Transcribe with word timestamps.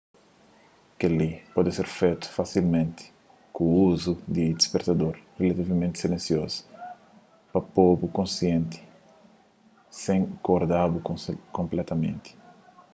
kel-li 1.01 1.25
poder 1.55 1.73
ser 1.77 1.89
fetu 1.97 2.31
fasilmenti 2.37 3.05
ku 3.55 3.63
uzu 3.87 4.13
di 4.33 4.41
un 4.49 4.57
dispertador 4.59 5.15
rilativamenti 5.39 5.97
silensiozu 5.99 6.59
pa 7.51 7.59
po-bu 7.75 8.05
konsienti 8.19 8.79
sen 10.03 10.21
korda-bu 10.45 10.97
konpletamenti 11.57 12.29